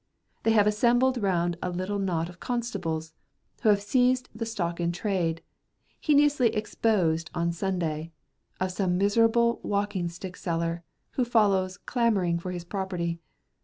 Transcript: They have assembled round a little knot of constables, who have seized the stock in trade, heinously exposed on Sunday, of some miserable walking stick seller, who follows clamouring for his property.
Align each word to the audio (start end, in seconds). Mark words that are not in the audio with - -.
They 0.41 0.53
have 0.53 0.65
assembled 0.65 1.19
round 1.21 1.59
a 1.61 1.69
little 1.69 1.99
knot 1.99 2.27
of 2.27 2.39
constables, 2.39 3.13
who 3.61 3.69
have 3.69 3.83
seized 3.83 4.29
the 4.33 4.47
stock 4.47 4.79
in 4.79 4.91
trade, 4.91 5.43
heinously 5.99 6.47
exposed 6.55 7.29
on 7.35 7.51
Sunday, 7.51 8.11
of 8.59 8.71
some 8.71 8.97
miserable 8.97 9.59
walking 9.61 10.09
stick 10.09 10.35
seller, 10.37 10.81
who 11.11 11.23
follows 11.23 11.77
clamouring 11.77 12.39
for 12.39 12.49
his 12.49 12.63
property. 12.65 13.19